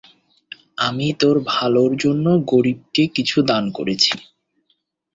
[0.77, 4.11] আমি তোর ভালোর জন্য গরিবকে কিছু দান করেছি।